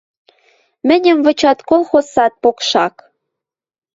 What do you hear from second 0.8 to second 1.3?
Мӹньӹм